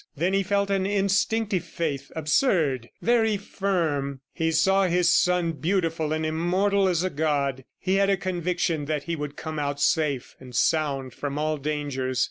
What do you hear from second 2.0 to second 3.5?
absurd, very